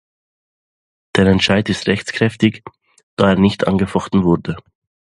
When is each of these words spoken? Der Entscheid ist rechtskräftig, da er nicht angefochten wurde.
Der 1.15 1.27
Entscheid 1.27 1.69
ist 1.69 1.85
rechtskräftig, 1.85 2.63
da 3.17 3.29
er 3.29 3.35
nicht 3.35 3.67
angefochten 3.67 4.23
wurde. 4.23 4.55